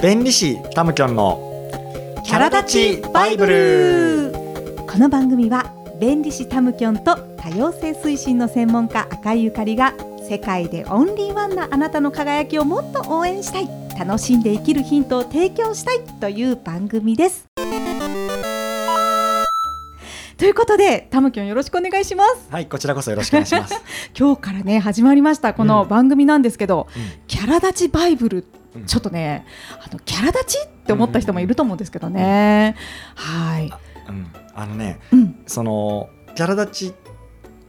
[0.00, 1.40] 弁理士タムキョンの
[2.24, 4.32] キャラ立ちバイブル。
[4.86, 9.94] この番組は弁理士タムキョンと多様性推進の専門家赤井ゆかりが
[10.28, 13.68] 世界でオンリーワンなあなたの輝きをもっと応援したい。
[13.98, 17.48] 楽しんで生きるヒントを提供したいという番組です。
[20.36, 22.46] ということでタムキョンよろしくお願いします。
[22.52, 23.74] はいこちらこそよろしくお願いします。
[24.16, 28.44] 今日からね始まりましたこの番組なんですけど、うん、キャラ立ちバイブル
[28.86, 29.46] ちょっとね
[29.84, 32.76] あのキャラ立ちって思った人もいると思うんですけどね、
[33.14, 33.72] はい、
[34.08, 35.00] うん、あのね、
[35.46, 36.94] そのキャラ立ち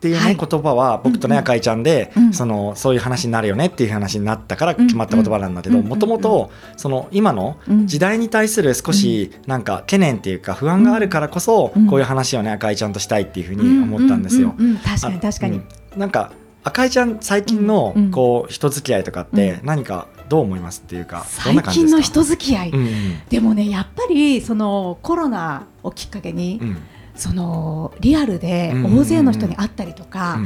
[0.00, 14.54] っていうね、はい、言葉は僕とね、赤井ちゃんで、うん、そのそういう話になるよねっていう話になったから決まった言葉なんだけどもともとその今の時代に対する少しなんか懸念っていうか不安があるからこそこういう話をね赤井ちゃんとしたいっていうふうに思ったんですよ。
[14.82, 15.60] 確かに確かに、
[15.96, 16.32] なんか
[16.64, 26.76] 赤井ちゃん最近のこう人付き合いとかって何かどう思いますっていうか最近の人付き合い、うんうん、でもねやっぱりそのコロナをきっかけに、うん。
[27.16, 30.40] そのリアルで大勢の人に会ったりとか、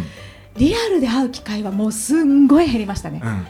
[0.57, 3.21] リアルで会う機会はもうすんごい減りましたね。
[3.23, 3.47] うん、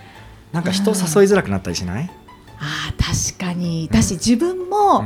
[0.53, 2.11] なんか人を誘いづらくなったりしない、
[2.59, 3.89] あ確かに。
[3.91, 5.05] だし自分も、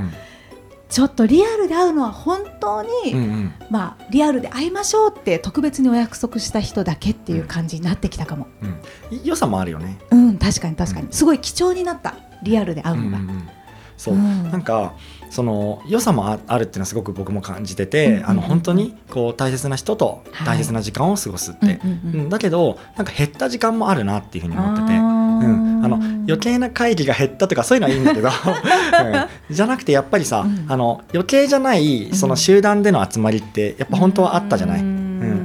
[0.89, 9.99] ちょっとリアルで会うのは本当に、うんうん、まあリアルで会いましょうって特別にお約束した人だけっていう感じになってきたかも、うん、良さもあるよね。
[10.11, 13.49] うん確かに確かに、すごい貴重になったリアルで会うのが、うんうん、
[13.97, 14.95] そう、うん、なんか
[15.31, 25.99] その良さもあるっていうのはすごく僕も感じてて、うん、あの本当にこう大切な人と大切な時間を過ごすって、はい、うん、だけどなんか減った時間もあるなっていうふうに思ってて、うん、あの
[26.29, 28.29] 余計な会議が減ったとかそういうのはいいんだけど、
[29.49, 34.98] うん、じゃなくてやっぱりさ、あの余計じゃないその集団での集まりってやっぱ本当はあったじゃない？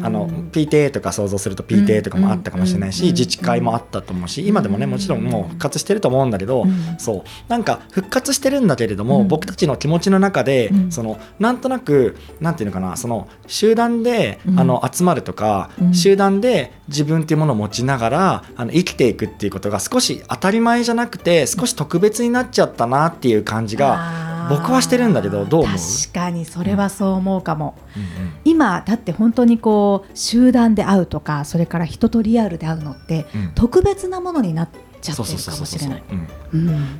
[0.03, 6.65] あの PTA とか想像すると PTA とかもあったかもしれないし自治会もあったと思うし今でもねもちろんもう復活してると思うんだけど
[6.97, 7.23] そう。
[7.47, 25.77] なんか復活してるんだけれども僕たちの気持ちの中でそのなんとなくなんていうのかなその集団であの集まるとか集団で自分っていうものを持ちながらあの生きていくっていうことが少し当たり前じゃなくて少し特別になっちゃったなっていう感じが僕はしてるんだけどどう思う？
[25.77, 36.03] 確かにそれはそう思うかも、うんうん、今だって本当にこう集団で会うとかそれから人とリアルで会うのって、うん、特別なものになってちゃってるかもしれない。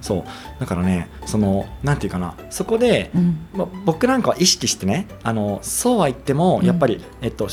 [0.01, 0.23] そう
[0.59, 2.35] だからねそのなんていうかな。
[2.49, 7.47] そこで、うん、ま、僕なんかは意識してねあのそうは言ってもやっぱり、えっと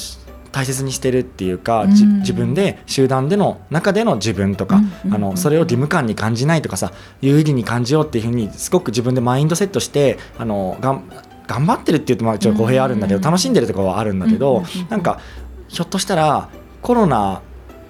[0.53, 11.11] 大切にしてるっていうか、うん、自分で集団での中での自分とか、うん、あのそれを義務感に感じないとかさ有意義に感じようっていうふうにすごく自分でマインドセットしてあのがん
[11.47, 15.19] 頑張ってるっていうとまあちょっと語弊あるんだけど、楽しんでるところはあるんだけど、なんか
[15.67, 16.49] ひょっとしたら
[16.81, 17.43] コロナ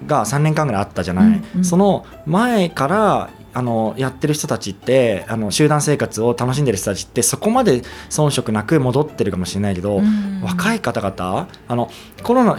[0.07, 10.01] が3年間ぐらいあったじゃない、その前からあのやってる人たちってあの集団生活を楽しんでる人たちってそこまで遜色なく戻ってるかもしれないけど、
[10.43, 11.91] 若い方々あの
[12.23, 12.59] コロナ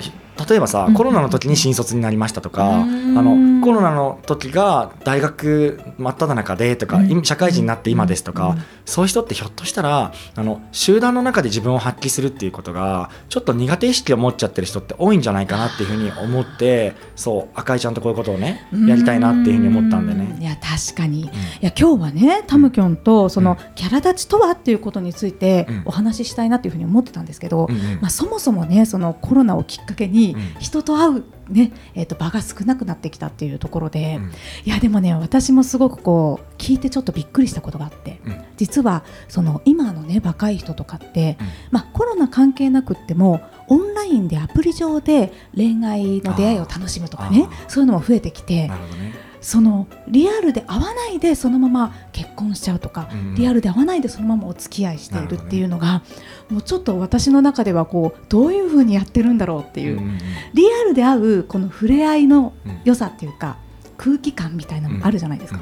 [0.50, 8.56] 例えばさ、コロナの時に新卒になりましたとか、あのコロナの時が大学真っ只中でとか、社会人になって今ですとか、
[8.86, 20.38] そういう人ってひょっとしたらあの集団の中で自分を発揮するっていうことがちょっと苦手意識を持っちゃってる人って多いんじゃないかなっていうふうに思ってそう赤井ちゃんとこういうことをねやりたいなっていうふうに思ったんでね。
[20.40, 21.26] いや確かに、い
[21.62, 27.68] や今日はねタムキョンとそのキャラ立ちとはっていうことについてお話ししたいなっていうふうに思ってたんですけど、
[28.02, 34.32] まあ、そもそもねそのコロナをきっかけに人と会うねえー、と場が少なくなってきたっていうところで、うん、
[34.66, 48.68] いやでもね私もすごくこう聞いてちょっとびっくりしたことがあって、うん、実はその今のね若い人とかって、うん、まあ、コロナ関係なくってもオンラインでアプリ上で恋愛の出会いを楽しむとかねそういうのも増えてきて。
[48.68, 56.02] なるほどねそのリアルで会わないでそのまま結婚しちゃうとか、うん、リアルで会わないでそのままお付き合いしているっていうのが、ね、
[56.50, 60.18] もうちょっと私の中ではこうどういうふうにやってるんだろうっていう、うん、
[60.54, 62.54] リアルで会うこの触れ合いの
[62.86, 63.58] 良さっていうか、
[63.98, 65.60] 空気感みたいなのあるじゃないですか。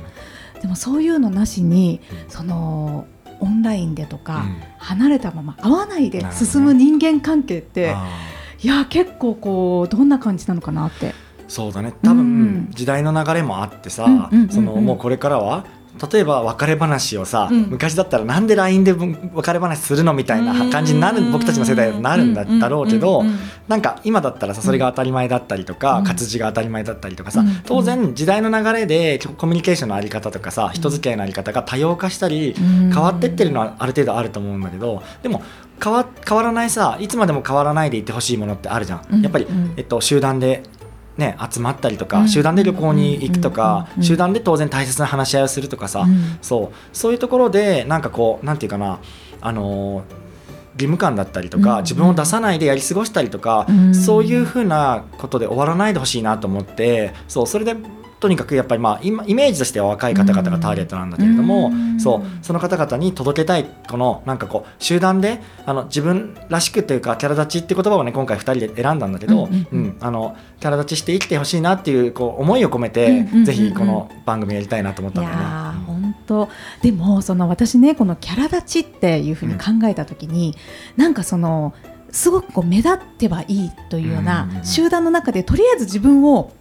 [0.62, 3.08] でもそういうのなしに、その
[3.40, 4.46] オンラインでとか、
[4.78, 7.96] 離れたまま会わないで進む人間関係って、
[8.62, 11.14] いや結構こうどんな感じなのかなって。
[11.50, 11.94] そうだね。
[12.04, 15.66] 多分時代の流れもあってさ、そのもうこれからは
[16.12, 23.24] 例えば別れ話をさ、うん、昔だったらなんで LINE で別れ話するのみたいな感じになる僕たちの世代はなるんだだろうけど
[23.68, 35.42] なんか今だったらさそれが当たり前だったりとか、活字が当たり前だったりとかさ、当然時代の流れでコミュニケーションの在り方とかさ人付き合いの在り方が多様化したり変わってってるのはある程度あると思うんだけどでも
[35.84, 39.22] 変わ変わらないさいつまでも変わらないでいてほしいものってあるじゃん。
[39.22, 39.48] やっぱり、
[39.78, 40.64] えっと、集団で
[41.20, 46.08] ね、集まったりとか、集団で旅行に行くとか、集団で当然大切な話し合いをするとかさ、
[46.42, 46.76] そう。
[46.92, 49.00] そういうところでなんかこうなんていうかな
[49.42, 50.04] あの
[50.74, 57.76] 義務感だったりとか、自分を出さないでやり過ごしたりとか、そういうふうなことで終わらないでほしいなと思ってそうそれで
[58.20, 75.44] とにかくやっぱりまあ今イメージとしては若い方々がターゲットなんだけれども、そうその方々に届けたいこのなんかこう集団であの自分らしくというかキャラ立ちって言葉をね今回2人で選んだんだけど、うんあのキャラ立ちして生きてほしいなっていうこう思いを込めて、ぜひこの番組やりたいなと思ったんだよね。
[75.86, 76.50] 本当。
[76.82, 80.56] でもその私ねこのキャラ立ちっていうふうに考えた時に、
[80.98, 81.74] うん、なんかその
[82.12, 86.52] すごくこう目立ってはいいというような集団の中でとりあえず自分を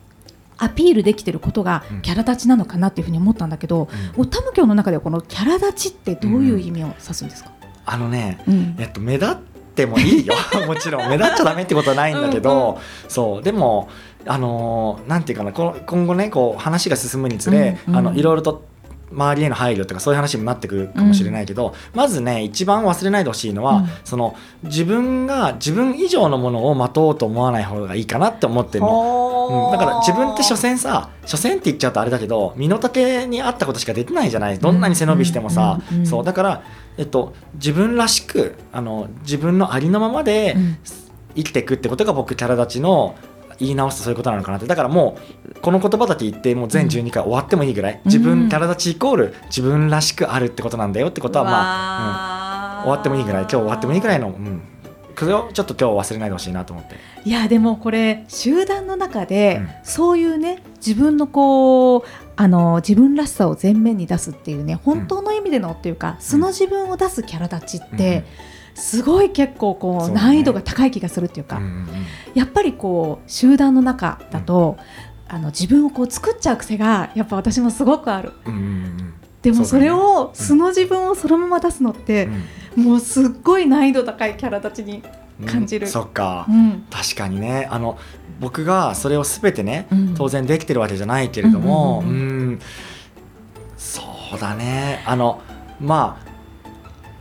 [0.59, 9.37] アピールできてることがキャラ立ちなのかなっていうふうに思ったんだけど、うん、タム教の中ではこのキャラ立ちってどういう意味を指すんですか、うん、あのね、うん、えっと、目立っ
[9.75, 10.35] てもいいよ。
[10.67, 11.09] もちろん。
[11.09, 13.43] 目立っちゃだめってことはないんだけどうん、そう。
[13.43, 13.89] でも
[14.27, 18.65] あのー、なんていうかな今後ねこう話が進むにつれ、うんうん、あのいろいろと
[19.11, 34.59] 周りへの配慮とかそういう話になってくるかもしれないけど、うん、まずね一番忘れないでほしいのは、うん、その自分が自分以上のものを待とうと思わない方がいいかなって思ってるの、うん、だから自分って所詮さ所詮って言っちゃうとあれだけど身の丈に合ったことしかできないじゃない。
[34.59, 36.25] どんなに背伸びしてもさ、そう。
[36.25, 36.63] だから、
[36.97, 40.57] えっと、自分らしくあの自分のありのままで
[41.35, 43.15] 生きていくってことが僕キャラ立ちの
[43.59, 44.67] 言い直すとそういうことなのかなって。
[44.67, 53.43] だからもうこの言葉だけ言ってもう全12回終わってもいいぐらい、自分キャラ立ちイコール自分らしくあるってことなんだよってことはまあ、うん、終わってもいいぐらい。
[53.43, 54.63] 今日終わってもいいぐらいの、うん、
[55.17, 56.97] それをちょっと今日忘れないでほしいなと思って。
[57.25, 62.03] いやでもこれ集団の中で、そういうね自分のこう
[62.37, 68.25] あの自分らしさを前面に出すっていうね本当の意味でのっていうか、素の自分を出すキャラ立ちって、
[68.79, 71.61] すごい結構こう難易度が高い気がするっていうか、
[72.35, 74.79] やっぱりこう集団の中だと、
[75.27, 78.33] あの自分をこう作っちゃう癖がやっぱ私もすごくある。
[79.43, 82.29] でもそれを素の自分をそのまま出すのって、
[82.77, 85.03] もうすっごい難易度高いキャラたちに
[85.47, 87.69] 感じる、うん、そっか、うん、確かにね。
[87.71, 87.99] あの
[88.41, 92.61] 僕がそれを全てね、うん、当然できてるわけじゃないけれども、うん。
[93.77, 94.03] そ
[94.37, 95.03] うだね。
[95.07, 95.41] あの
[95.81, 96.28] まあ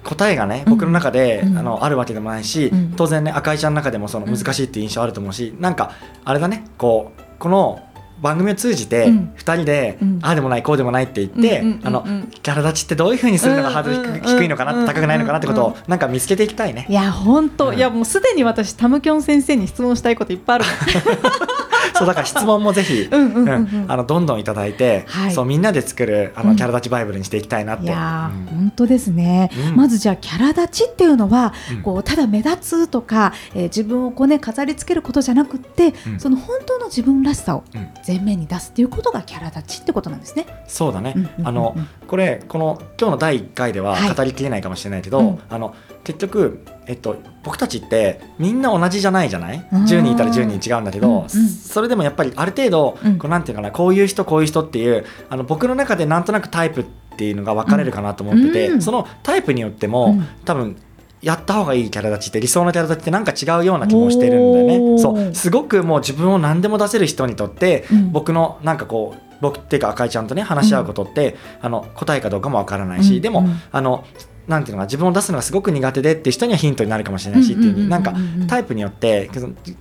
[0.07, 5.91] 答えがね僕の中で、うん、あのあるわけでもないし、うん、当然ね赤井ちゃんの中でもその難しいっていう印象あると思うし、うん、なんか
[6.23, 7.83] あれだねこうこの
[8.21, 12.03] 番組を通じて2人で、ああでもないこうでもないって言って、あの
[12.41, 16.87] キャラ立ちってどういうふうにするのがハードル低いのかな、高くないのかなってことをなんか見つけていきたいね。
[16.89, 20.65] いや本当、いやもうすでに私タムキョン先生に質問したいこといっぱいある
[21.97, 27.85] そうだから質問もぜひあのどんどんいただいて、はい、そうみんなで作るあのキャラ立ちバイブルにしていきたいなって。
[27.85, 37.63] いや、うん、本当ですね、うん、まずじゃあキャラ立ちっていうのは、うん、こうただ目立つとか、えー、自分をこうね飾り付けることじゃなくて、その本当の自分らしさを
[38.07, 40.45] 前面に出すっていうことがキャラ立ちってことなんですね。
[40.67, 41.15] そうだね。
[41.43, 41.75] あの
[42.07, 56.85] これこの今日の第1回では語りきれないかもしれないけど、はい、あの結局えっと、僕たちってみんな同じじゃないじゃない？10人いたら10人違うんだけど、うんうん、それでもやっぱりある程度、うん、こうなんていうかなこういう人こういう人っていうあの僕の中でなんとなくタイプっ
[57.17, 60.77] ていうのが分かれるかなと思ってて、うん、そのタイプによっても、多分
[61.21, 64.99] やった方がいいキャラ立ちって理想のキャラ立ちってなんか違うような気もしてるんだよね。
[64.99, 65.35] そう。
[65.35, 74.05] すごくもう自分を何でも出せる人にとって、僕のなんかこう僕っていうか赤井ちゃんとね話し合うことって、あの答えかどうかもわからないし、でもあの
[74.47, 78.13] なんていうのか自分を出すのがすごく苦手でっていう人にはヒントになるかもしれないしっていうなんか
[78.47, 79.29] タイプによって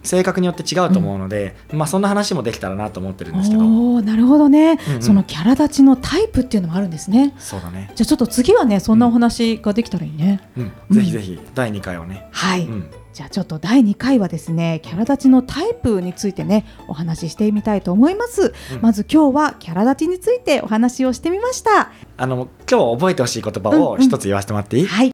[0.03, 3.65] 性格によって違うと思うので、うん、まあそんな話もできたらなと思ってるんですけど。
[3.65, 7.35] おなるほどね、うんうん、そのキャラ立ちのタイプっていうのもあるんですね。
[7.39, 7.93] そうだね。
[7.95, 12.29] じゃあちょっと次はねそんなお話ができたらいいね、うん、うん、ぜひぜひ第2回をね。
[12.33, 12.69] はい、
[13.17, 21.93] じゃあちょっと第2回はですねキャラ立ちのタイプについてねお話ししてみたいと思います、うん、まず今日はキャラ立ちについてお話をしてみました。
[22.19, 25.13] あの今日覚えてほしい言葉を一つ言わせてもらっていい、うんうん、はい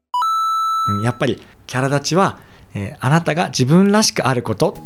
[1.04, 2.40] やっぱりキャラ立ちは、
[2.74, 4.76] えー、あなたが自分らしくあること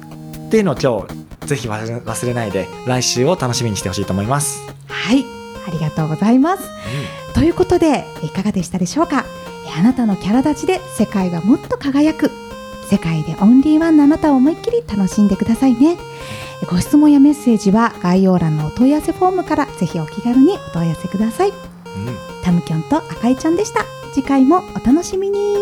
[0.48, 1.06] っていうのを今
[1.40, 4.60] 日ぜひ忘れないで来週を楽しみにしてほしいと思います。
[4.88, 5.24] はい。
[5.66, 6.64] ありがとうございます、
[7.28, 9.24] うん、ということでいかがでしたでしょうか？
[9.78, 12.30] あなたのキャラ立ちで世界がもっと輝く
[12.90, 15.96] 世界でオンリーワンのあなたを思いっきり楽しんでくださいね。
[16.70, 21.54] ご質問やメッセージは概要欄のお問い合わせフォームからぜひお気軽にお問い合わせください、うん、
[22.42, 23.84] タムキョンと赤いちゃんでした。
[24.14, 25.55] 次回もお楽しみに